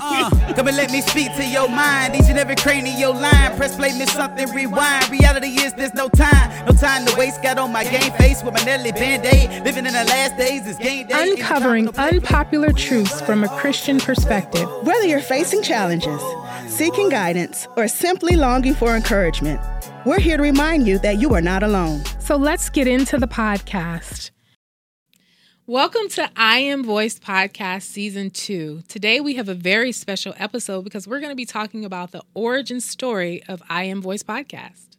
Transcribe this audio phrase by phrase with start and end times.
[0.00, 2.14] Uh, come and let me speak to your mind.
[2.14, 3.56] Each and every cranial line.
[3.56, 5.10] Press play, miss something, rewind.
[5.10, 6.66] Reality is there's no time.
[6.66, 7.42] No time to waste.
[7.42, 9.64] Got on my game face with my Nelly band aid.
[9.64, 11.32] Living in the last days is game day.
[11.32, 14.68] Uncovering unpopular truths from a Christian perspective.
[14.82, 16.20] Whether you're facing challenges,
[16.68, 19.60] seeking guidance, or simply longing for encouragement,
[20.04, 22.02] we're here to remind you that you are not alone.
[22.18, 24.30] So let's get into the podcast.
[25.72, 28.82] Welcome to I Am Voice Podcast Season 2.
[28.88, 32.20] Today we have a very special episode because we're going to be talking about the
[32.34, 34.98] origin story of I Am Voice Podcast.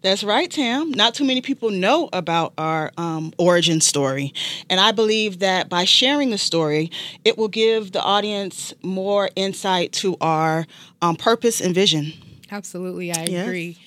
[0.00, 0.92] That's right, Tam.
[0.92, 4.32] Not too many people know about our um, origin story.
[4.70, 6.92] And I believe that by sharing the story,
[7.24, 10.68] it will give the audience more insight to our
[11.02, 12.12] um, purpose and vision.
[12.52, 13.46] Absolutely, I yes.
[13.46, 13.78] agree.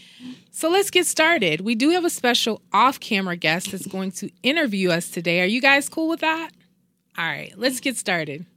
[0.50, 1.62] So let's get started.
[1.62, 5.42] We do have a special off camera guest that's going to interview us today.
[5.42, 6.50] Are you guys cool with that?
[7.16, 8.48] All right, let's get started.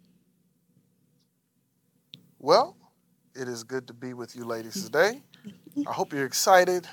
[2.38, 2.74] Well,
[3.34, 5.20] it is good to be with you ladies today.
[5.86, 6.88] I hope you're excited.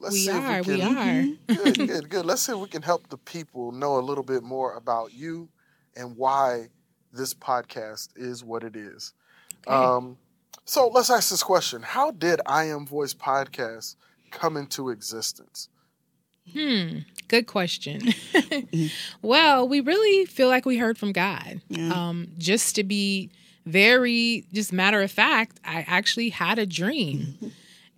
[0.00, 1.64] Let's we see are, if we, can, we are.
[1.64, 2.26] good, good, good.
[2.26, 5.48] Let's see if we can help the people know a little bit more about you
[5.94, 6.66] and why
[7.12, 9.12] this podcast is what it is.
[9.66, 9.76] Okay.
[9.76, 10.16] Um,
[10.64, 13.96] so let's ask this question How did I Am Voice podcast
[14.30, 15.68] come into existence?
[16.52, 18.00] Hmm, good question.
[19.22, 21.60] well, we really feel like we heard from God.
[21.68, 21.92] Yeah.
[21.92, 23.30] Um, just to be
[23.64, 27.52] very, just matter of fact, I actually had a dream.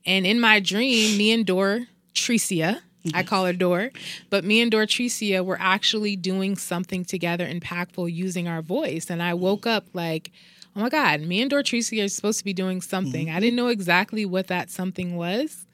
[0.05, 2.81] and in my dream, me and Dor Tricia,
[3.13, 3.91] I call her Dor,
[4.31, 9.11] but me and Dortresia were actually doing something together impactful using our voice.
[9.11, 10.31] And I woke up like,
[10.77, 13.27] oh my God, me and Dortresia are supposed to be doing something.
[13.27, 13.37] Mm-hmm.
[13.37, 15.67] I didn't know exactly what that something was.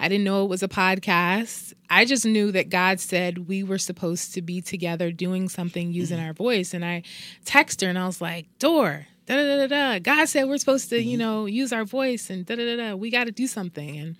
[0.00, 1.72] I didn't know it was a podcast.
[1.90, 6.18] I just knew that God said we were supposed to be together doing something using
[6.18, 6.26] mm-hmm.
[6.28, 6.72] our voice.
[6.72, 7.02] And I
[7.44, 9.98] texted her and I was like, Dor, da da da da.
[9.98, 11.08] God said we're supposed to, mm-hmm.
[11.08, 12.94] you know, use our voice and da da da da.
[12.96, 13.98] We got to do something.
[13.98, 14.16] And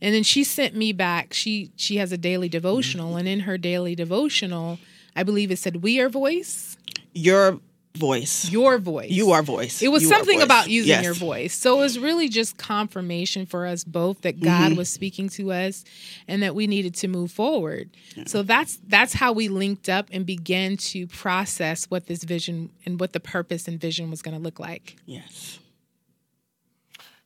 [0.00, 1.32] and then she sent me back.
[1.32, 3.18] She she has a daily devotional, mm-hmm.
[3.20, 4.78] and in her daily devotional,
[5.16, 6.76] I believe it said, "We are voice."
[7.14, 7.60] Your
[7.96, 8.50] voice.
[8.50, 9.10] Your voice.
[9.10, 9.82] You are voice.
[9.82, 11.04] It was you something about using yes.
[11.04, 11.54] your voice.
[11.54, 14.78] So it was really just confirmation for us both that God mm-hmm.
[14.78, 15.84] was speaking to us
[16.26, 17.90] and that we needed to move forward.
[18.16, 18.24] Yeah.
[18.26, 22.98] So that's that's how we linked up and began to process what this vision and
[22.98, 24.96] what the purpose and vision was going to look like.
[25.06, 25.60] Yes.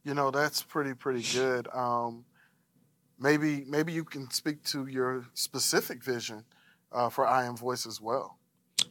[0.05, 1.69] You know, that's pretty pretty good.
[1.73, 2.25] Um,
[3.19, 6.45] maybe maybe you can speak to your specific vision
[6.93, 8.38] uh, for I Am Voice as well.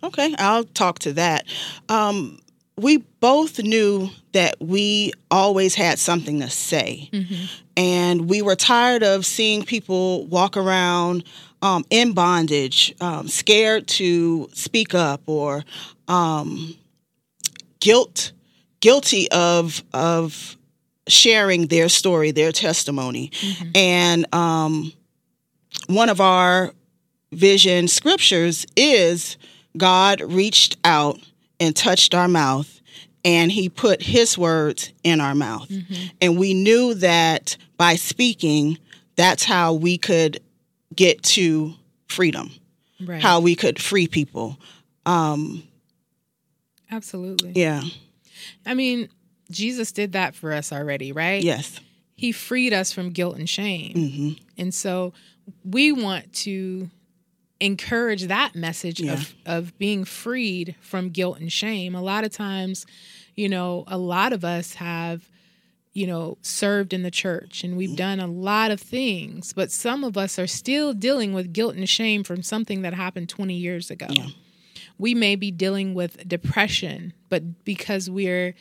[0.04, 1.46] Okay, I'll talk to that.
[1.90, 2.40] Um,
[2.78, 7.10] we both knew that we always had something to say.
[7.12, 7.46] Mm-hmm.
[7.76, 11.24] And we were tired of seeing people walk around
[11.62, 15.64] um, in bondage, um, scared to speak up or
[16.08, 16.76] um,
[17.80, 18.32] guilt,
[18.80, 20.56] guilty of, of
[21.08, 23.30] sharing their story, their testimony.
[23.30, 23.70] Mm-hmm.
[23.74, 24.94] And um,
[25.88, 26.74] one of our
[27.32, 29.38] vision scriptures is
[29.76, 31.20] God reached out
[31.60, 32.82] and touched our mouth
[33.26, 35.68] and he put his words in our mouth.
[35.68, 36.08] Mm-hmm.
[36.22, 38.78] And we knew that by speaking,
[39.16, 40.40] that's how we could
[40.96, 41.74] get to
[42.08, 42.52] freedom,
[43.06, 43.22] right.
[43.22, 44.58] how we could free people.
[45.06, 45.64] Um,
[46.90, 47.52] Absolutely.
[47.56, 47.82] Yeah.
[48.66, 49.10] I mean,
[49.52, 51.44] Jesus did that for us already, right?
[51.44, 51.80] Yes.
[52.16, 53.94] He freed us from guilt and shame.
[53.94, 54.44] Mm-hmm.
[54.58, 55.14] And so
[55.64, 56.90] we want to
[57.60, 59.14] encourage that message yeah.
[59.14, 61.96] of, of being freed from guilt and shame.
[61.96, 62.86] A lot of times,
[63.36, 65.30] you know, a lot of us have,
[65.94, 70.04] you know, served in the church and we've done a lot of things, but some
[70.04, 73.90] of us are still dealing with guilt and shame from something that happened 20 years
[73.90, 74.08] ago.
[74.10, 74.28] Yeah.
[75.00, 78.56] We may be dealing with depression, but because we're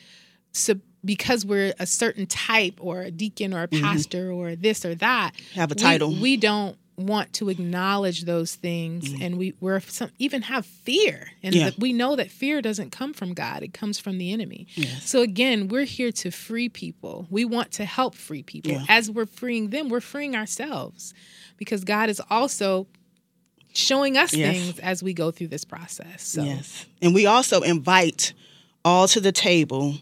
[1.05, 3.83] because we're a certain type or a deacon or a mm-hmm.
[3.83, 4.39] pastor mm-hmm.
[4.39, 6.09] or this or that, have a title.
[6.09, 10.63] We, we don't want to acknowledge those things mm and we we're some even have
[10.63, 11.71] fear and yeah.
[11.79, 15.09] we know that fear doesn't come from god it comes from the enemy yes.
[15.09, 18.85] so again we're here to free people we want to help free people yeah.
[18.89, 21.15] as we're freeing them we're freeing ourselves
[21.57, 22.85] because god is also
[23.73, 24.55] showing us yes.
[24.55, 26.43] things as we go through this process so.
[26.43, 28.33] yes and we also invite
[28.85, 29.95] all to the table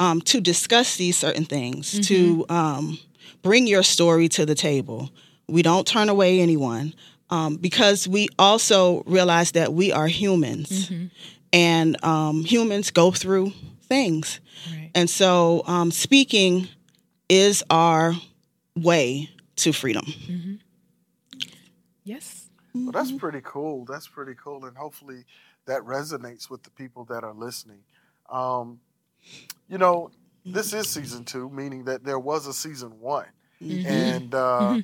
[0.00, 2.02] um, to discuss these certain things mm-hmm.
[2.02, 2.98] to um,
[3.42, 5.10] bring your story to the table
[5.48, 6.94] we don't turn away anyone
[7.30, 11.06] um, because we also realize that we are humans mm-hmm.
[11.52, 13.52] and um, humans go through
[13.82, 14.40] things.
[14.70, 14.90] Right.
[14.94, 16.68] And so um, speaking
[17.28, 18.14] is our
[18.76, 20.04] way to freedom.
[20.04, 20.54] Mm-hmm.
[22.04, 22.48] Yes.
[22.74, 23.84] Well, that's pretty cool.
[23.84, 24.64] That's pretty cool.
[24.64, 25.24] And hopefully
[25.66, 27.80] that resonates with the people that are listening.
[28.30, 28.80] Um,
[29.68, 30.10] you know,
[30.44, 33.26] this is season two, meaning that there was a season one,
[33.60, 33.86] Mm-hmm.
[33.88, 34.78] and uh,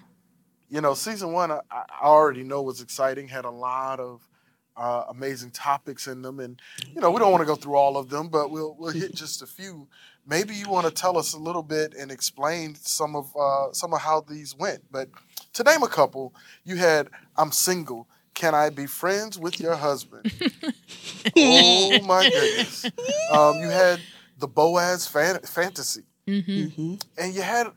[0.75, 4.29] you know, season one I, I already know was exciting, had a lot of
[4.77, 6.61] uh, amazing topics in them, and
[6.95, 9.15] you know, we don't want to go through all of them, but we'll we'll hit
[9.25, 9.87] just a few.
[10.27, 13.93] Maybe you want to tell us a little bit and explain some of uh, some
[13.95, 14.83] of how these went.
[14.91, 15.09] But
[15.53, 16.35] to name a couple,
[16.65, 20.25] you had "I'm single." Can I be friends with your husband?
[21.37, 22.87] oh my goodness!
[23.33, 24.01] Um, you had
[24.39, 26.95] the Boaz fan- fantasy, Mm-hmm.
[27.19, 27.69] and you had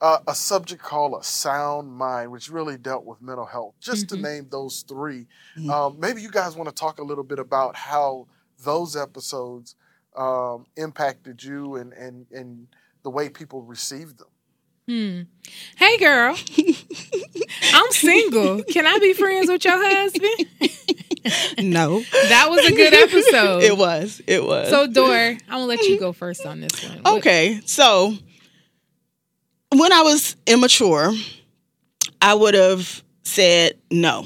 [0.00, 3.74] uh, a subject called a sound mind, which really dealt with mental health.
[3.80, 5.26] Just to name those 3
[5.58, 5.70] Mhm.
[5.70, 8.26] um, maybe you guys want to talk a little bit about how
[8.62, 9.74] those episodes
[10.16, 12.66] um, impacted you and and and
[13.02, 14.28] the way people received them.
[14.88, 15.22] Hmm.
[15.76, 16.36] Hey, girl.
[17.74, 18.62] I'm single.
[18.64, 20.46] Can I be friends with your husband?
[21.58, 23.62] No, That was a good episode.
[23.64, 24.20] it was.
[24.28, 24.68] It was.
[24.70, 26.98] So, Dor, I'm gonna let you go first on this one.
[27.02, 28.14] What- Okay, so
[29.74, 31.12] when I was immature,
[32.20, 34.24] I would have said no.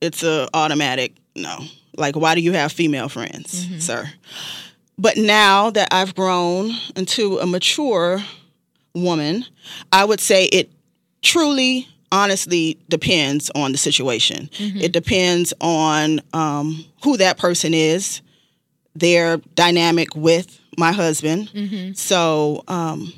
[0.00, 1.58] It's a automatic no.
[1.96, 4.10] Like, why do you have female friends, sir?
[4.98, 8.18] But now that I've grown into a mature
[8.94, 9.44] woman,
[9.92, 10.70] I would say it
[11.22, 14.48] truly, honestly depends on the situation.
[14.58, 18.20] It depends on um, who that person is,
[18.94, 21.50] their dynamic with my husband.
[21.96, 23.12] So um,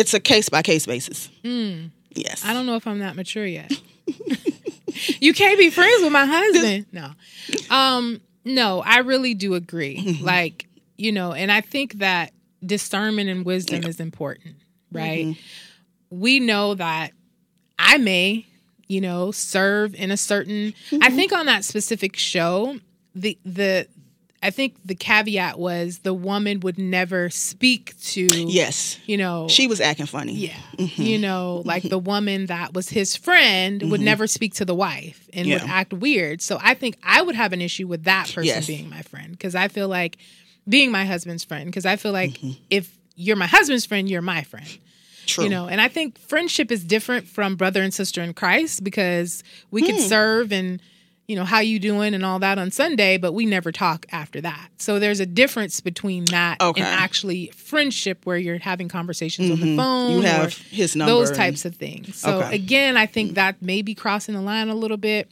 [0.00, 1.28] it's a case by case basis.
[1.44, 1.86] Hmm.
[2.10, 2.44] Yes.
[2.44, 3.70] I don't know if I'm that mature yet.
[5.20, 6.86] you can't be friends with my husband.
[6.90, 7.10] No.
[7.68, 9.98] Um, no, I really do agree.
[9.98, 10.24] Mm-hmm.
[10.24, 10.66] Like,
[10.96, 12.32] you know, and I think that
[12.64, 14.56] discernment and wisdom is important,
[14.90, 15.26] right?
[15.26, 16.18] Mm-hmm.
[16.18, 17.12] We know that
[17.78, 18.46] I may,
[18.88, 21.16] you know, serve in a certain I mm-hmm.
[21.16, 22.80] think on that specific show,
[23.14, 23.86] the the
[24.42, 28.98] I think the caveat was the woman would never speak to Yes.
[29.04, 30.32] you know She was acting funny.
[30.32, 30.56] yeah.
[30.78, 35.28] You know, like the woman that was his friend would never speak to the wife
[35.34, 35.70] and would Mm-hmm.
[35.70, 36.40] Act weird.
[36.40, 38.66] So I think I would have an issue with that person Yes.
[38.66, 40.16] being my friend because I feel like
[40.68, 42.52] being my husband's friend because I feel like Mm-hmm.
[42.70, 44.66] if you're my husband's friend, you're my friend.
[45.26, 45.44] True.
[45.44, 49.44] You know, and I think friendship is different from brother and sister in Christ because
[49.70, 49.86] we Hmm.
[49.88, 50.80] could serve and
[51.30, 54.40] you know how you doing and all that on Sunday, but we never talk after
[54.40, 54.70] that.
[54.78, 56.82] So there's a difference between that Okay.
[56.82, 59.76] and actually friendship where you're having conversations on the mm-hmm.
[59.76, 60.10] phone.
[60.10, 61.12] You have his number.
[61.12, 62.16] those types of things.
[62.16, 62.56] So Okay.
[62.56, 65.30] again, I think that may be crossing the line a little bit.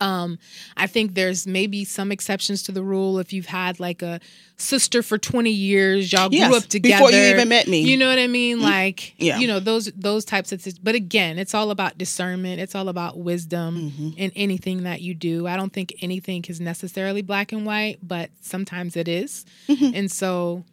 [0.00, 0.38] Um,
[0.76, 4.18] I think there's maybe some exceptions to the rule if you've had like a
[4.56, 7.82] sister for 20 years, y'all Yes, grew up together before you even met me.
[7.82, 7.88] Mm-hmm.
[7.88, 8.60] You know what I mean?
[8.60, 9.38] Like, Yeah.
[9.38, 10.78] you know those those types of things.
[10.78, 12.60] But again, it's all about discernment.
[12.60, 14.10] It's all about wisdom Mm-hmm.
[14.18, 15.46] in anything that you do.
[15.46, 19.44] I don't think anything is necessarily black and white, but sometimes it is.
[19.68, 19.94] Mm-hmm.
[19.94, 20.64] And so,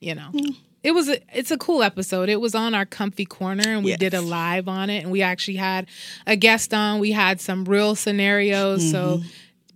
[0.00, 0.56] you know, Mm.
[0.82, 2.28] It was a, it's a cool episode.
[2.28, 5.22] It was on our comfy corner and we did a live on it and we
[5.22, 5.88] actually had
[6.26, 7.00] a guest on.
[7.00, 8.90] We had some real scenarios.
[8.90, 9.22] So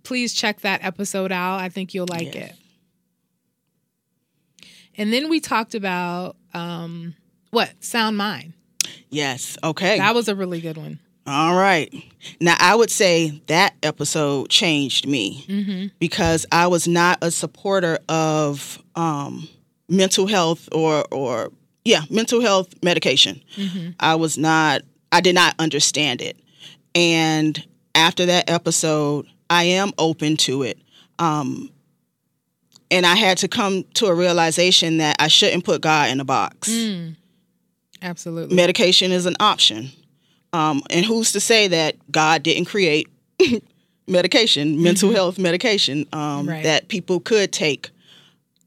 [0.03, 1.59] please check that episode out.
[1.59, 2.37] I think you'll like Mm-hmm.
[2.39, 2.51] Yes.
[2.51, 2.55] it.
[4.97, 7.15] And then we talked about um
[7.51, 7.71] what?
[7.83, 8.53] Sound mind.
[9.09, 9.57] Yes.
[9.63, 9.97] Okay.
[9.97, 10.99] That was a really good one.
[11.25, 11.93] All right.
[12.41, 15.87] Now, I would say that episode changed me Mm-hmm.
[15.99, 19.47] because I was not a supporter of um,
[19.89, 21.51] mental health or, or,
[21.85, 23.41] yeah, mental health medication.
[23.55, 23.89] Mm-hmm.
[23.99, 24.81] I was not,
[25.11, 26.37] I did not understand it.
[26.95, 27.61] And
[27.95, 30.77] after that episode, I am open to it.
[31.19, 31.69] Um,
[32.89, 36.25] and I had to come to a realization that I shouldn't put God in a
[36.25, 37.15] box Mm.
[38.01, 38.55] Absolutely.
[38.55, 39.89] medication is an option.
[40.51, 43.07] Um, and who's to say that God didn't create
[44.07, 46.63] medication, mental health medication um, Right.
[46.63, 47.89] that people could take?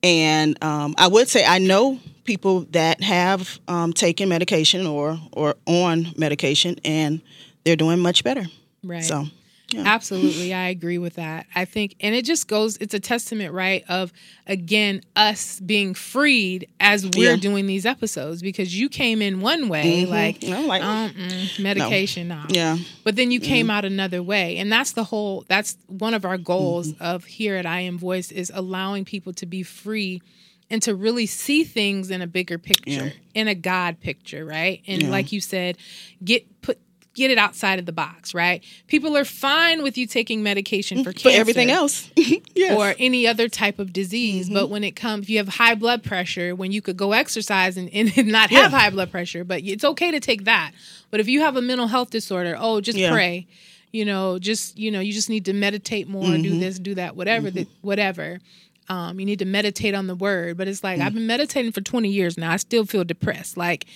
[0.03, 5.55] And um, I would say I know people that have um, taken medication or or
[5.67, 7.21] on medication, and
[7.65, 8.45] they're doing much better.
[8.85, 9.05] Right.
[9.05, 9.27] So,
[9.71, 9.83] yeah.
[9.85, 10.55] Absolutely.
[10.55, 11.47] I agree with that.
[11.55, 14.13] I think, and it just goes, it's a testament, right, of
[14.47, 17.37] again, us being freed as we're Yeah.
[17.37, 20.09] doing these episodes because you came in one way, Mhm.
[20.09, 22.45] like, And I'm like, um, mm, medication, no.
[22.51, 24.57] yeah, But then you came out another way.
[24.59, 27.03] And that's the whole, that's one of our goals Mm-hmm.
[27.05, 30.23] of here at I Am Voice is allowing people to be free
[30.71, 33.11] and to really see things in a bigger picture, Yeah.
[33.35, 34.81] in a God picture, right?
[34.87, 35.11] And Yeah.
[35.11, 35.77] like you said,
[36.25, 36.79] get put
[37.17, 38.63] get it outside of the box, right?
[38.87, 41.29] People are fine with you taking medication for mm-hmm.
[41.29, 42.11] for everything else,
[42.55, 42.79] yes.
[42.79, 44.49] or any other type of disease.
[44.49, 44.73] But mm-hmm.
[44.73, 47.91] when it comes, if you have high blood pressure, when you could go exercise and,
[47.93, 48.79] and not have Yeah.
[48.79, 50.73] high blood pressure, but it's okay to take that.
[51.11, 53.11] But if you have a mental health disorder, oh, just Yeah.
[53.13, 53.47] pray.
[53.93, 56.61] You know, just you know, you just need to meditate more, do mm-hmm.
[56.61, 58.41] this, do that, whatever, that, whatever.
[58.89, 60.59] Um, you need to meditate on the word.
[60.59, 61.17] But it's like I've mm.
[61.17, 62.53] been meditating for 20 years now.
[62.53, 63.57] I still feel depressed.
[63.57, 63.87] Like,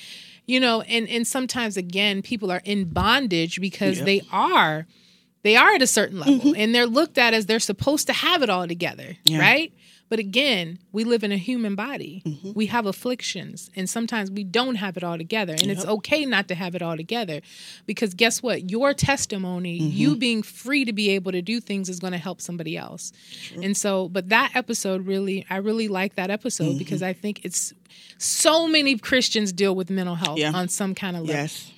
[0.50, 4.06] you know, and and sometimes again, people are in bondage because Yep.
[4.06, 4.86] they are
[5.42, 6.54] they are at a certain level mm-hmm.
[6.60, 9.38] and they're looked at as they're supposed to have it all together, Yeah.
[9.38, 9.72] right?
[10.10, 12.22] But again, we live in a human body.
[12.26, 12.52] Mm-hmm.
[12.54, 15.52] We have afflictions, and sometimes we don't have it all together.
[15.54, 17.40] And it's okay not to have it all together
[17.86, 18.70] because guess what?
[18.70, 19.96] Your testimony, Mm-hmm.
[19.96, 23.12] you being free to be able to do things, is going to help somebody else.
[23.62, 26.78] And so, but that episode really, I really like that episode Mm-hmm.
[26.78, 27.72] because I think it's
[28.18, 30.52] so many Christians deal with mental health Yeah.
[30.52, 31.70] on some kind of level Yes.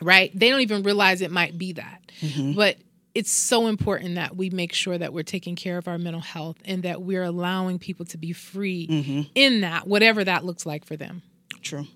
[0.00, 0.30] right?
[0.34, 2.00] They don't even realize it might be that.
[2.20, 2.52] Mm-hmm.
[2.54, 2.76] But
[3.14, 6.56] it's so important that we make sure that we're taking care of our mental health
[6.64, 9.20] and that we're allowing people to be free Mm-hmm.
[9.34, 11.22] in that, whatever that looks like for them.
[11.62, 11.86] True.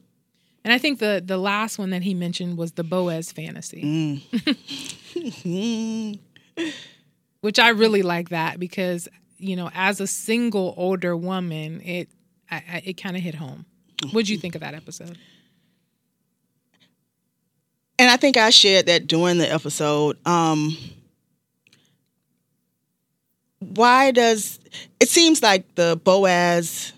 [0.65, 4.21] And I think the the last one that he mentioned was the Boaz fantasy,
[5.15, 6.19] Mm.
[7.41, 9.09] which I really like that because
[9.39, 12.09] you know, as a single older woman, it
[12.51, 13.67] I, I, it kind of hit home.
[14.11, 15.17] What'd you think of that episode?
[18.01, 20.19] And I think I shared that during the episode.
[20.27, 20.77] Um,
[23.61, 24.59] why does
[25.01, 26.93] it seems like the Boaz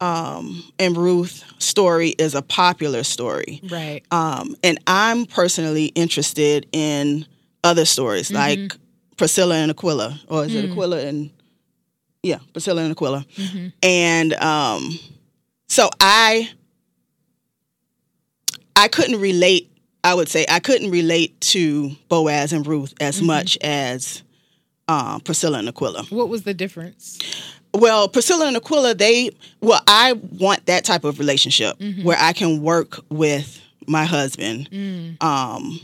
[0.00, 3.60] um, and Ruth story is a popular story?
[3.70, 4.02] Right.
[4.10, 7.26] Um, and I'm personally interested in
[7.64, 8.76] other stories like
[9.16, 11.30] Priscilla and Aquila, or is it Aquila and
[12.22, 13.24] yeah, Priscilla and Aquila.
[13.82, 14.98] And um,
[15.68, 16.50] so I
[18.76, 19.70] I couldn't relate.
[20.02, 24.22] I would say I couldn't relate to Boaz and Ruth as much as
[24.90, 26.04] um, Priscilla and Aquila.
[26.10, 27.18] What was the difference?
[27.72, 29.30] Well, Priscilla and Aquila, they
[29.60, 34.68] well, I want that type of relationship where I can work with my husband.
[35.20, 35.80] Um,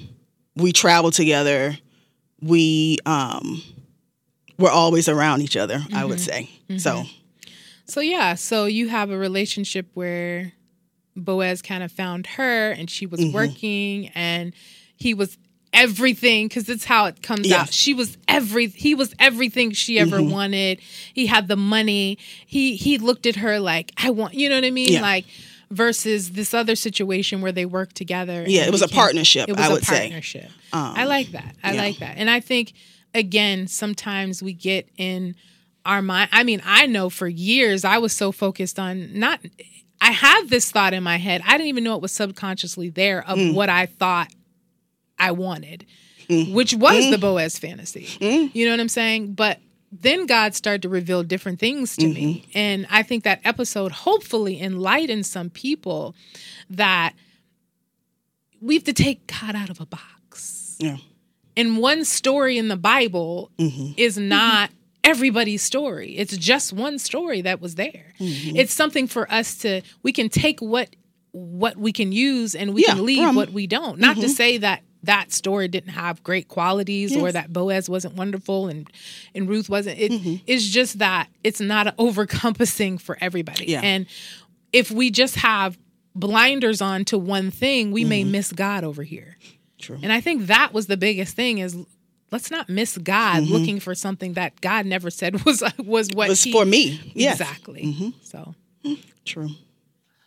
[0.57, 1.79] we travel together.
[2.43, 3.63] We um,
[4.59, 5.79] we're always around each other.
[5.95, 7.05] I would say so.
[7.87, 10.53] So yeah, so you have a relationship where
[11.15, 13.27] Boaz kind of found her and she Mm-hmm.
[13.27, 14.53] was working and
[14.97, 15.39] he was
[15.77, 17.61] everything because it's how it comes Yes.
[17.61, 17.73] out.
[17.73, 20.31] She was every he was everything she ever Mm-hmm.
[20.31, 20.81] wanted.
[21.15, 22.19] He had the money.
[22.47, 24.93] He he looked at her like I want, you know what I mean?
[24.95, 25.03] Yeah.
[25.03, 25.27] Like
[25.71, 28.45] versus this other situation where they worked together.
[28.47, 29.99] Yeah, it was a became- partnership, It was I a would say.
[30.01, 30.51] partnership.
[30.73, 31.55] I like that.
[31.63, 31.81] I yeah.
[31.83, 32.17] like that.
[32.19, 32.73] And I think
[33.15, 35.35] again, sometimes we get in
[35.85, 36.29] our mind.
[36.33, 39.41] I mean, I know for years I was so focused on not.
[40.01, 41.41] I had this thought in my head.
[41.47, 43.55] I didn't even know it was subconsciously there of Mm.
[43.55, 44.29] what I thought
[45.19, 45.87] I wanted,
[46.29, 46.53] Mm.
[46.55, 47.21] which was the mm-hmm.
[47.21, 48.07] Boaz fantasy.
[48.07, 48.49] Mm-hmm.
[48.59, 49.35] You know what I'm saying?
[49.35, 49.61] But
[49.93, 52.41] then God started to reveal different things to me.
[52.49, 52.59] Mm-hmm.
[52.59, 56.17] And I think that episode hopefully enlightened some people
[56.69, 57.13] that
[58.61, 60.97] we have to take God out of a box Yeah.
[61.57, 63.51] and one story in the Bible
[63.97, 64.71] is not
[65.05, 66.17] everybody's story.
[66.17, 68.15] It's just one story that was there.
[68.19, 70.89] It's something for us to we can take what
[71.33, 73.99] what we can use and we Yeah, can leave what we don't.
[74.01, 78.69] Not to say that that story didn't have great qualities or that Boaz wasn't wonderful
[78.69, 78.91] and
[79.35, 79.99] and Ruth wasn't.
[79.99, 80.37] It, mm-hmm.
[80.47, 83.67] It's just that it's not overcompassing for everybody.
[83.67, 83.81] Yeah.
[83.83, 84.07] And
[84.73, 85.79] if we just have
[86.15, 88.33] blinders on to one thing, we may mm-hmm.
[88.33, 89.37] miss God over here.
[89.79, 89.99] True.
[90.03, 91.77] And I think that was the biggest thing is
[92.33, 93.53] let's not miss God mm-hmm.
[93.53, 97.13] looking for something that God never said was was what was he- for me.
[97.15, 97.41] Yes.
[97.41, 98.15] Exactly.
[98.23, 98.55] So
[99.25, 99.51] True.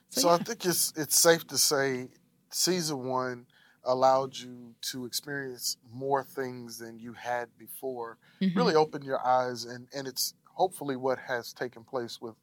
[0.09, 2.09] So I think it's it's safe to say
[2.49, 3.45] season one
[3.83, 8.17] allowed you to experience more things than you had before.
[8.41, 8.55] mhm.
[8.55, 12.35] Really opened your eyes and, and it's hopefully what has taken place with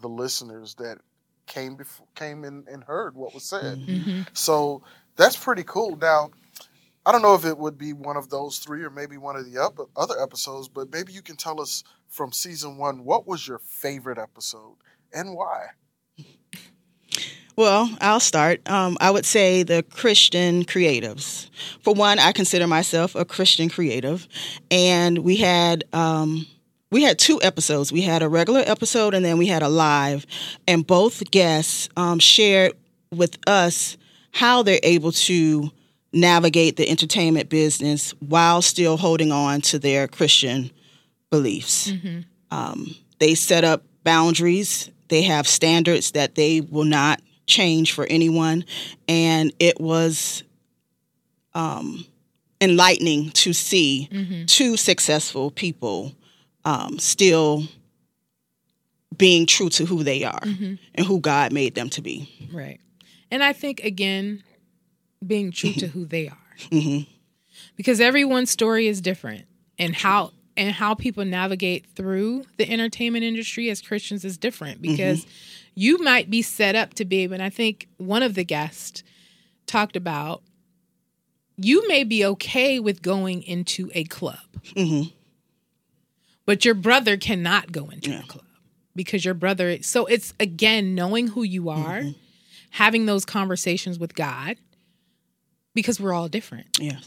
[0.00, 0.98] the listeners that
[1.46, 3.78] came before came in and heard what was said.
[3.86, 4.26] Mhm.
[4.36, 4.82] So
[5.16, 5.96] that's pretty cool.
[5.96, 6.30] Now,
[7.06, 9.44] I don't know if it would be one of those three or maybe one of
[9.50, 13.46] the up- other episodes, but maybe you can tell us from season one what was
[13.46, 14.76] your favorite episode
[15.12, 15.66] and why.
[17.56, 18.68] Well, I'll start.
[18.68, 21.48] Um, I would say the Christian creatives.
[21.82, 24.26] For one, I consider myself a Christian creative,
[24.70, 26.46] and we had um,
[26.90, 27.92] we had two episodes.
[27.92, 30.26] We had a regular episode, and then we had a live,
[30.66, 32.72] and both guests um, shared
[33.12, 33.96] with us
[34.32, 35.70] how they're able to
[36.12, 40.70] navigate the entertainment business while still holding on to their Christian
[41.30, 41.90] beliefs.
[42.50, 44.90] Um, they set up boundaries.
[45.08, 48.64] They have standards that they will not change for anyone,
[49.08, 50.42] and it was
[51.54, 52.04] um,
[52.60, 54.08] enlightening to see
[54.46, 56.12] two successful people
[56.64, 57.64] um, still
[59.16, 62.48] being true to who they are and who God made them to be.
[62.52, 62.80] Right.
[63.30, 64.42] And I think again,
[65.24, 66.38] being true to who they are.
[66.70, 67.06] Mhm.
[67.76, 69.46] Because everyone's story is different
[69.76, 75.20] and how and how people navigate through the entertainment industry as Christians is different because
[75.22, 75.30] mm-hmm.
[75.74, 79.02] You might be set up to be, and I think one of the guests
[79.66, 80.42] talked about
[81.56, 84.38] you may be okay with going into a club,
[84.74, 85.08] mm-hmm.
[86.46, 88.20] but your brother cannot go into yeah.
[88.20, 88.44] a club
[88.96, 89.82] because your brother.
[89.82, 92.18] So it's again knowing who you are, mm-hmm.
[92.70, 94.56] having those conversations with God,
[95.74, 96.78] because we're all different.
[96.80, 96.98] Yeah.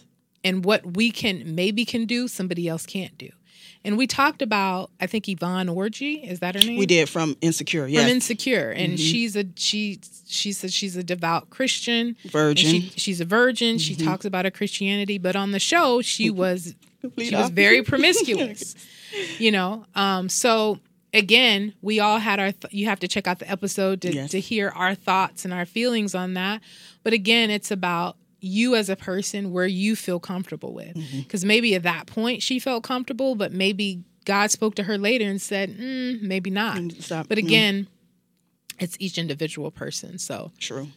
[0.44, 3.30] And what we can maybe can do, somebody else can't do.
[3.88, 6.78] And we talked about, I think Yvonne Orji, is that her name?
[6.78, 8.02] We did from Insecure, yeah.
[8.02, 8.96] From Insecure, and mm-hmm.
[8.98, 12.70] she's a she she says she's a devout Christian, virgin.
[12.70, 13.78] She, she's a virgin.
[13.78, 13.78] Mm-hmm.
[13.78, 16.76] She talks about her Christianity, but on the show she was
[17.18, 18.76] she was very promiscuous.
[19.38, 20.80] you know, um, so
[21.14, 22.52] again, we all had our.
[22.52, 24.32] Th- you have to check out the episode to yes.
[24.32, 26.60] to hear our thoughts and our feelings on that.
[27.04, 30.94] But again, it's about you as a person where you feel comfortable with.
[30.94, 31.48] Because mm-hmm.
[31.48, 35.42] maybe at that point she felt comfortable, but maybe God spoke to her later and
[35.42, 36.80] said, mm, maybe not.
[37.00, 37.28] Stop.
[37.28, 37.48] But mm-hmm.
[37.48, 38.84] again, mm.
[38.84, 40.18] it's each individual person.
[40.18, 40.90] So true.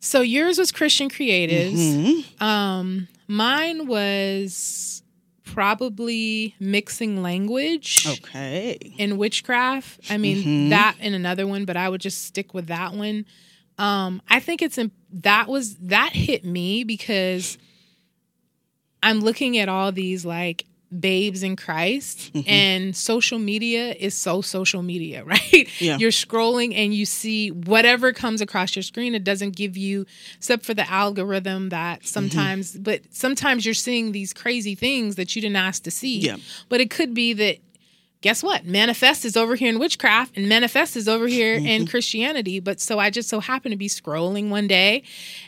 [0.00, 1.74] So yours was Christian Creatives.
[1.74, 2.42] Mm-hmm.
[2.42, 5.02] Um, mine was
[5.44, 8.06] probably mixing language.
[8.06, 8.78] Okay.
[8.98, 10.10] In witchcraft.
[10.10, 10.68] I mean, mm-hmm.
[10.70, 13.24] that and another one, but I would just stick with that one.
[13.78, 14.78] Um, I think it's
[15.12, 17.58] that was that hit me because
[19.02, 20.66] I'm looking at all these like
[21.00, 22.48] babes in Christ mm-hmm.
[22.48, 25.68] and social media is so social media, right?
[25.80, 25.98] Yeah.
[25.98, 29.14] You're scrolling and you see whatever comes across your screen.
[29.14, 30.06] It doesn't give you
[30.36, 32.06] except for the algorithm that mm-hmm.
[32.06, 32.82] sometimes mm-hmm.
[32.82, 36.18] but sometimes you're seeing these crazy things that you didn't ask to see.
[36.18, 36.36] Yeah.
[36.68, 37.58] But it could be that
[38.20, 38.64] guess what?
[38.64, 41.66] Manifest is over here in witchcraft and manifest is over here mm-hmm.
[41.66, 42.60] in Christianity.
[42.60, 45.02] But so I just so happened to be scrolling one day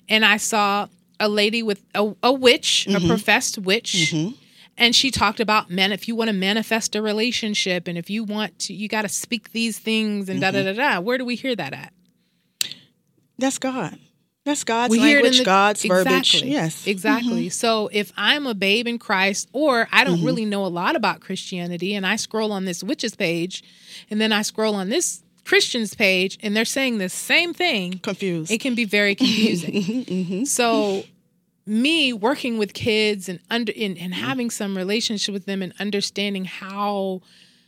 [0.08, 3.04] and I saw a lady with a, a witch, mm-hmm.
[3.04, 4.12] a professed witch.
[4.12, 4.34] Mm-hmm.
[4.78, 8.24] And she talked about man, if you want to manifest a relationship and if you
[8.24, 11.00] want to, you got to speak these things and da da da da.
[11.00, 11.92] Where do we hear that at?
[13.38, 13.98] That's God.
[14.44, 16.42] That's God's we language, the, God's exactly, verbiage.
[16.42, 16.86] Yes.
[16.86, 17.42] Exactly.
[17.46, 17.50] Mm-hmm.
[17.50, 20.26] So if I'm a babe in Christ, or I don't mm-hmm.
[20.26, 23.62] really know a lot about Christianity, and I scroll on this witch's page,
[24.08, 28.50] and then I scroll on this Christian's page, and they're saying the same thing, confused.
[28.50, 29.72] It can be very confusing.
[29.74, 30.44] mm-hmm.
[30.44, 31.04] So
[31.66, 36.46] me working with kids and under and, and having some relationship with them and understanding
[36.46, 37.20] how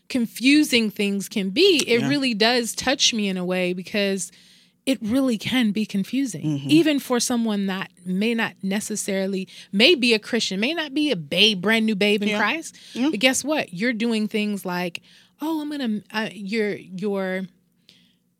[0.08, 2.08] confusing things can be, it yeah.
[2.08, 4.32] really does touch me in a way because–
[4.84, 6.70] it really can be confusing, mm-hmm.
[6.70, 11.16] even for someone that may not necessarily may be a Christian, may not be a
[11.16, 12.38] babe, brand new babe in yeah.
[12.38, 12.76] Christ.
[12.92, 13.10] Yeah.
[13.10, 13.72] But guess what?
[13.72, 15.02] You're doing things like,
[15.40, 17.42] oh, I'm gonna, uh, you're you're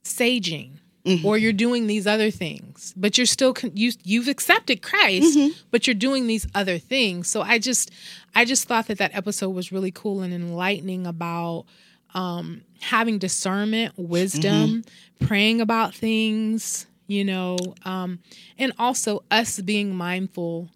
[0.03, 1.25] saging, mm-hmm.
[1.25, 5.53] or you're doing these other things, but you're still con- you you've accepted Christ, mm-hmm.
[5.71, 7.29] but you're doing these other things.
[7.29, 7.93] So I just
[8.35, 11.67] I just thought that that episode was really cool and enlightening about
[12.15, 15.27] um, having discernment, wisdom, mm-hmm.
[15.27, 18.19] praying about things, you know, um,
[18.59, 20.69] and also us being mindful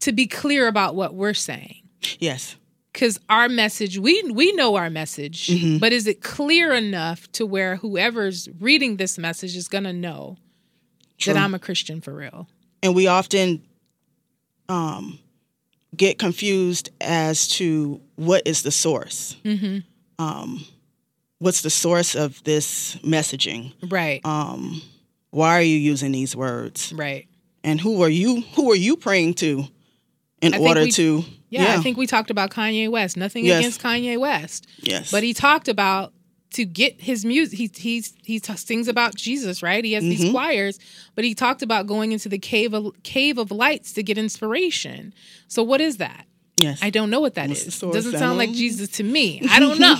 [0.00, 1.82] to be clear about what we're saying.
[2.18, 2.56] Yes.
[2.92, 5.78] Because our message, we we know our message, mm-hmm.
[5.78, 10.38] but is it clear enough to where whoever's reading this message is going to know
[11.18, 11.34] True.
[11.34, 12.48] that I'm a Christian for real?
[12.82, 13.62] And we often
[14.70, 15.18] um,
[15.94, 19.36] get confused as to what is the source.
[19.44, 19.78] Mm-hmm
[20.18, 20.64] um,
[21.38, 23.72] what's the source of this messaging?
[23.90, 24.24] Right.
[24.24, 24.82] Um,
[25.30, 26.92] why are you using these words?
[26.94, 27.28] Right.
[27.64, 28.42] And who are you?
[28.54, 29.64] Who are you praying to
[30.40, 31.24] in I order we, to?
[31.48, 33.16] Yeah, yeah, I think we talked about Kanye West.
[33.16, 33.60] Nothing yes.
[33.60, 34.66] against Kanye West.
[34.78, 35.10] Yes.
[35.10, 36.12] But he talked about
[36.50, 37.58] to get his music.
[37.58, 39.84] He he's he t- sings about Jesus, right?
[39.84, 40.10] He has mm-hmm.
[40.10, 40.78] these choirs,
[41.14, 45.12] but he talked about going into the cave of cave of lights to get inspiration.
[45.48, 46.25] So what is that?
[46.56, 46.78] Yes.
[46.82, 47.78] I don't know what that is.
[47.80, 49.42] Doesn't sound like Jesus to me.
[49.50, 49.96] I don't know.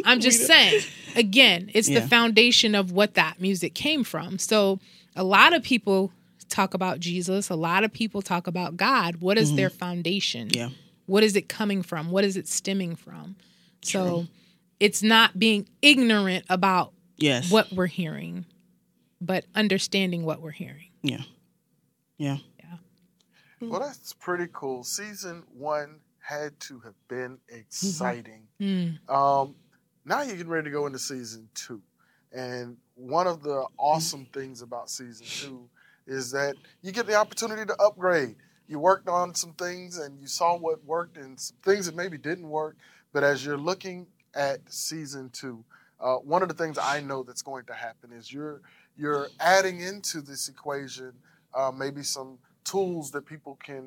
[0.04, 0.82] I'm just saying.
[1.16, 2.00] Again, it's yeah.
[2.00, 4.38] the foundation of what that music came from.
[4.38, 4.78] So
[5.16, 6.12] a lot of people
[6.48, 7.50] talk about Jesus.
[7.50, 9.16] A lot of people talk about God.
[9.16, 9.56] What is mm-hmm.
[9.56, 10.48] their foundation?
[10.50, 10.68] Yeah.
[11.06, 12.10] What is it coming from?
[12.10, 13.36] What is it stemming from?
[13.82, 14.00] True.
[14.00, 14.26] So
[14.78, 17.50] it's not being ignorant about yes.
[17.50, 18.44] what we're hearing,
[19.20, 20.90] but understanding what we're hearing.
[21.02, 21.22] Yeah.
[22.18, 22.38] Yeah.
[23.56, 23.70] Mm-hmm.
[23.70, 24.84] Well, that's pretty cool.
[24.84, 28.48] Season one had to have been exciting.
[28.60, 29.14] Mm-hmm.
[29.14, 29.54] Um,
[30.04, 31.80] now you're getting ready to go into season two.
[32.32, 35.68] And one of the awesome things about season two
[36.06, 38.36] is that you get the opportunity to upgrade.
[38.68, 42.18] You worked on some things and you saw what worked and some things that maybe
[42.18, 42.76] didn't work.
[43.12, 45.64] But as you're looking at season two,
[46.00, 48.60] uh, one of the things I know that's going to happen is you're
[48.98, 51.12] you're adding into this equation
[51.54, 52.38] uh, maybe some
[52.72, 53.84] tools that people can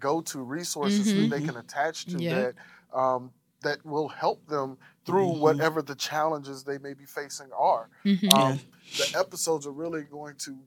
[0.00, 1.28] go to, resources mm-hmm.
[1.28, 2.54] that they can attach to that
[3.02, 3.30] um,
[3.62, 5.40] that will help them through Mhm.
[5.40, 7.88] whatever the challenges they may be facing are.
[8.04, 8.32] Mhm.
[8.32, 8.58] Um,
[9.00, 10.58] the episodes are really going to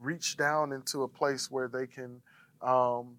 [0.00, 2.22] reach down into a place where they can
[2.62, 3.18] um,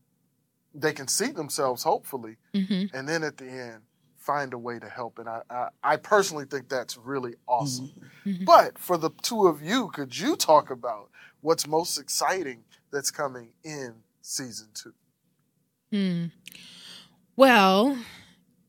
[0.74, 2.90] they can see themselves hopefully Mhm.
[2.94, 3.82] and then at the end
[4.18, 7.90] find a way to help and i i, I personally think that's really awesome
[8.26, 8.46] Mhm.
[8.46, 11.10] but for the two of you could you talk about
[11.42, 14.94] what's most exciting that's coming in season two
[15.92, 16.26] Hmm.
[17.36, 17.98] Well,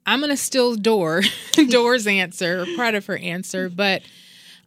[0.07, 1.23] I'm gonna steal Dor
[1.69, 4.03] Dor's answer, or part of her answer, but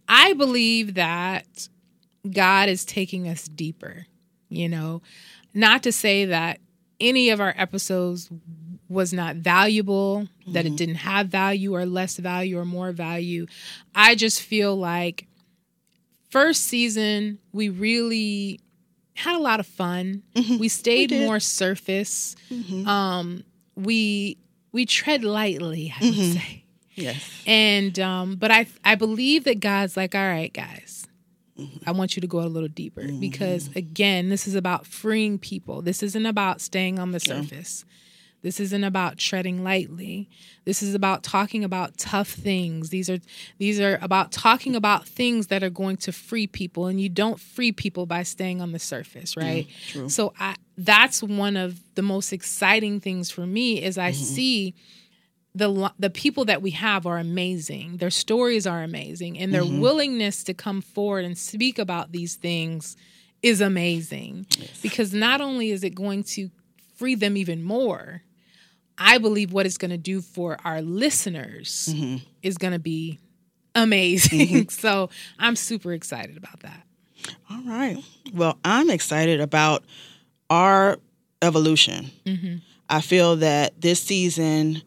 [0.08, 1.68] I believe that
[2.30, 4.06] God is taking us deeper.
[4.50, 5.02] You know,
[5.54, 6.60] not to say that
[7.00, 8.30] any of our episodes
[8.88, 13.48] was not valuable, that it didn't have value or less value or more value.
[13.96, 15.26] I just feel like
[16.30, 18.60] first season we really
[19.16, 20.24] had a lot of fun.
[20.36, 20.60] Mhm.
[20.60, 21.26] We stayed did.
[21.26, 22.36] more surface.
[22.52, 22.86] Mhm.
[22.88, 23.44] Um,
[23.76, 24.38] we
[24.72, 26.34] we tread lightly, I would Mhm.
[26.34, 26.64] say.
[26.96, 27.24] Yes.
[27.48, 31.08] And um, but I I believe that God's like, all right, guys,
[31.60, 31.88] Mm-hmm.
[31.88, 35.84] I want you to go a little deeper because again, this is about freeing people.
[35.84, 37.36] This isn't about staying on the Yeah.
[38.44, 40.30] This isn't about treading lightly.
[40.66, 42.90] This is about talking about tough things.
[42.90, 43.20] These are
[43.58, 47.40] these are about talking about things that are going to free people and you don't
[47.40, 49.66] free people by staying on the surface, right?
[50.10, 54.24] So I that's one of the most exciting things for me is I Mm-hmm.
[54.36, 54.74] see
[55.56, 57.98] the the people that we have are amazing.
[57.98, 59.82] Their stories are amazing, and their Mm-hmm.
[59.82, 62.98] willingness to come forward and speak about these things
[63.42, 64.48] is amazing.
[64.82, 66.50] Because not only is it going to
[66.96, 68.24] free them even more,
[68.98, 72.18] I believe what it's going to do for our listeners Mm-hmm.
[72.42, 73.20] is going to be
[73.76, 74.70] amazing.
[74.70, 76.84] so I'm super excited about that.
[77.50, 77.98] All right.
[78.34, 79.84] Well, I'm excited about
[80.50, 80.98] our
[81.42, 82.12] evolution.
[82.26, 82.58] Mm-hmm.
[82.90, 84.82] I feel that this season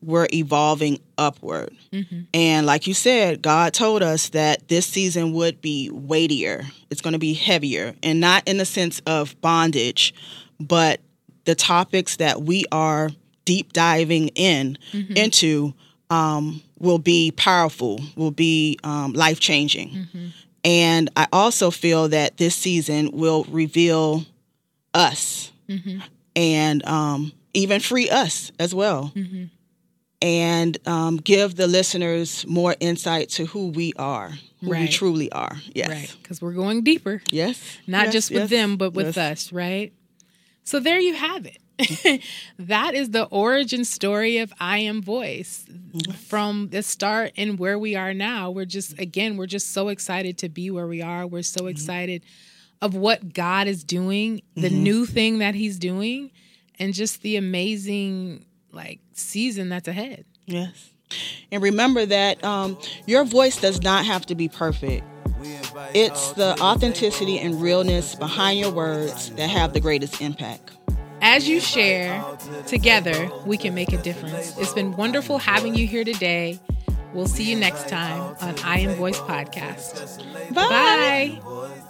[0.00, 1.72] we're evolving upward.
[1.92, 2.22] Mm-hmm.
[2.34, 6.64] And like you said, God told us that this season would be weightier.
[6.90, 10.12] It's going to be heavier, and not in the sense of bondage,
[10.58, 11.00] but
[11.44, 13.10] the topics that we are
[13.44, 15.16] deep diving in Mm-hmm.
[15.16, 15.74] into
[16.10, 19.90] um, will be powerful, will be um, life changing.
[19.90, 20.26] Mm-hmm.
[20.64, 24.24] And I also feel that this season will reveal
[24.94, 26.00] us Mm-hmm.
[26.36, 29.44] and um, even free us as well Mm-hmm.
[30.20, 35.56] and um, give the listeners more insight to who we are, who we truly are.
[35.74, 35.88] Yes.
[35.88, 36.14] Right.
[36.22, 37.22] Because we're going deeper.
[37.30, 37.78] Yes.
[37.86, 39.18] not Yes, just with yes, them, but with yes.
[39.18, 39.92] us, right?
[40.64, 41.58] So there you have it.
[42.58, 45.64] that is the origin story of I Am Voice
[46.26, 48.50] from the start and where we are now.
[48.50, 51.26] We're just, again, we're just so excited to be where we are.
[51.26, 52.22] We're so excited
[52.80, 56.30] of what God is doing, the new thing that He's doing,
[56.78, 60.24] and just the amazing like season that's ahead.
[60.46, 60.90] Yes.
[61.50, 65.04] And remember that um, your voice does not have to be perfect.
[65.94, 70.70] It's the authenticity and realness behind your words that have the greatest impact.
[71.22, 72.24] As you share
[72.66, 74.56] together, we can make a difference.
[74.58, 76.60] It's been wonderful having you here today.
[77.12, 80.18] We'll see you next time on I Am Voice Podcast.
[80.52, 81.40] Bye.
[81.40, 81.82] Bye.